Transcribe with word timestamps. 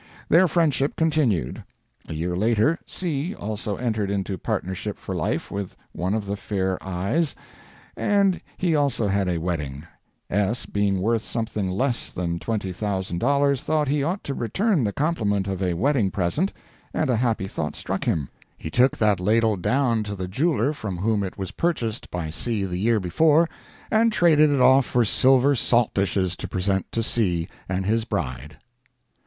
Their 0.29 0.47
friendship 0.47 0.95
continued. 0.95 1.63
A 2.09 2.13
year 2.15 2.35
later 2.35 2.79
C., 2.87 3.35
also 3.35 3.75
entered 3.75 4.09
into 4.09 4.35
partnership 4.35 4.97
for 4.97 5.13
life 5.13 5.51
with 5.51 5.75
one 5.91 6.15
of 6.15 6.25
the 6.25 6.35
fair 6.35 6.81
Eyes; 6.83 7.35
and 7.95 8.41
he 8.57 8.75
also 8.75 9.07
had 9.07 9.29
a 9.29 9.37
wedding. 9.37 9.83
S., 10.27 10.65
being 10.65 11.01
worth 11.03 11.21
something 11.21 11.69
less 11.69 12.11
than 12.11 12.39
$20,000, 12.39 13.59
thought 13.61 13.87
he 13.87 14.01
ought 14.03 14.23
to 14.23 14.33
return 14.33 14.83
the 14.83 14.91
compliment 14.91 15.47
of 15.47 15.61
a 15.61 15.75
wedding 15.75 16.09
present, 16.09 16.51
and 16.95 17.07
a 17.11 17.17
happy 17.17 17.47
thought 17.47 17.75
struck 17.75 18.05
him. 18.05 18.27
He 18.57 18.71
took 18.71 18.97
that 18.97 19.19
ladle 19.19 19.55
down 19.55 20.01
to 20.05 20.15
the 20.15 20.27
jeweller 20.27 20.73
from 20.73 20.97
whom 20.97 21.21
is 21.23 21.33
was 21.37 21.51
purchased 21.51 22.09
by 22.09 22.31
C. 22.31 22.65
the 22.65 22.79
year 22.79 22.99
before, 22.99 23.47
and 23.91 24.11
traded 24.11 24.49
it 24.49 24.61
off 24.61 24.87
for 24.87 25.05
silver 25.05 25.53
salt 25.53 25.93
dishes 25.93 26.35
to 26.37 26.47
present 26.47 26.91
to 26.91 27.03
C. 27.03 27.47
and 27.69 27.85
his 27.85 28.03
bride. 28.03 28.57